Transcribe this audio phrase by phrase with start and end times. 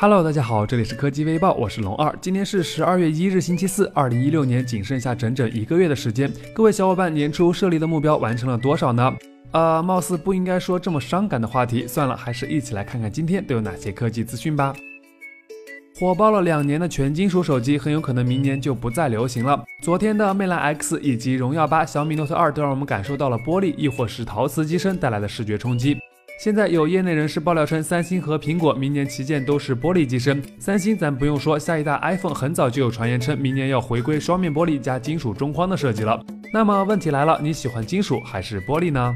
[0.00, 2.12] Hello，大家好，这里是科技微报，我是龙二。
[2.20, 6.28] 今天是十二月一日，星期四，二零一六年仅剩下整整一个月的时间。
[6.52, 9.14] 各位小伙伴，年初设立的目标完成了多少呢？
[9.52, 14.74] 呃，貌似不应该说这么伤感的话题，算了，还是一起来看看今天都有哪些科技资讯吧。
[15.98, 19.64] 火爆了两年的全金属手机，很有可能明年就不再流行了。
[19.82, 25.98] 昨天的魅蓝 X 以及荣耀八、小米 Note 二都让我们感受到了玻璃亦或是陶瓷机身带来的视觉冲击。
[26.38, 30.40] 现在有业内人士爆料称，三星和苹果明年旗舰都是玻璃机身。
[30.60, 36.24] 三星咱不用说，下一代 iPhone 很早就有传言称明年要回归双面玻璃加金属中框的设计了。
[36.52, 39.12] 那么问题来了，你喜欢金属还是玻璃呢？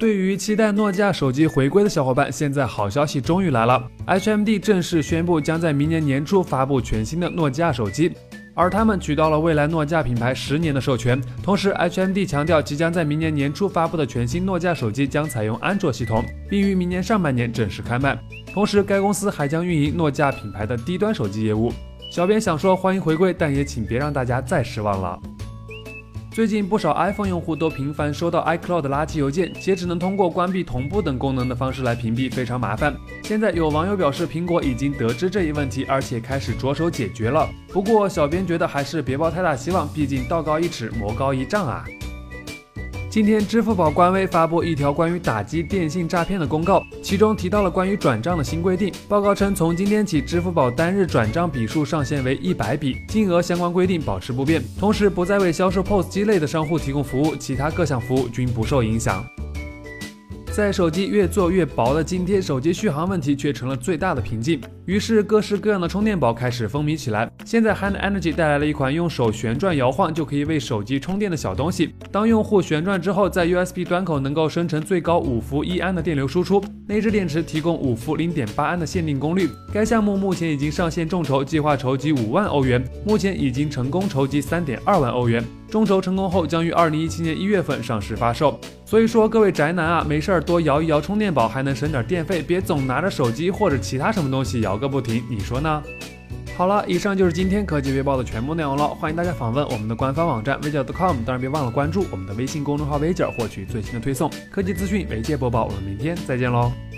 [0.00, 8.10] 对于期待诺基亚手机回归的小伙伴，现在好消息终于来了，HMD 正式宣布将在明年年初发布全新的诺基亚手机。
[8.54, 18.18] 而他们取到了未来诺基亚品牌十年的授权，同时 HMD 强调，即将在明年年初发布的全新诺基亚手机将采用安卓系统，并于明年上半年正式开卖。
[18.54, 21.70] 同时，该公司还将运营诺基亚品牌的低端手机业务。
[22.10, 25.20] 小编想说欢迎回归，但也请别让大家再失望了。
[26.40, 32.96] 最近不少 iPhone 用户都频繁收到 iCloud 垃圾邮件，且只能通过关闭同步等功能的方式来屏蔽，非常麻烦。
[33.24, 37.46] 现在有网友表示，苹果已经得知这一问题，而且开始着手解决了。
[37.68, 41.84] 不过，小编觉得还是别抱太大希望，毕竟道高一尺，魔高一丈啊。
[43.10, 48.94] 今天，支付宝官微发布一条关于打击电信诈骗的公告，其中提到了关于转账的新规定。
[49.08, 59.26] 报告称，从今天起，支付宝单日转账笔数上限为一百笔，金额相关规定保持不变，同时不再为销售 POS 机类的商户提供服务，其他各项服务均不受影响。
[60.52, 64.60] 在手机越做越薄的今天，手机续航问题却成了最大的瓶颈。
[64.84, 67.30] 于是，各式各样的充电宝开始风靡起来。
[67.44, 71.94] 现在，Hand Energy 带来了一款用手旋转摇晃就可以为手机充电的小东西。
[72.10, 79.48] 当用户旋转之后，在 USB 端口能够生成最高五伏一安的电流输出，内置电池提供五伏零点八安的限定功率。
[79.72, 85.42] 该项目目前已经上线众筹，计划筹集五万欧元，目前已经成功筹集三点二万欧元。
[85.70, 88.58] 众筹成功后，将于二零一七年一月份上市发售。
[88.84, 95.82] 所以说，各位宅男啊，没事儿多摇一摇充电宝，还能省点电费，别总拿着手机或者其他什么东西摇个不停，你说呢？
[96.56, 98.88] 好了，以上就是今天科技微报的全部内容了。
[98.88, 105.64] 欢迎大家访问我们的官方网站微姐 .com，当然别忘了关注我们的微信公众号微姐，获取最新的推送科技资讯，媒介播报。
[105.64, 106.89] 我们明天再见喽。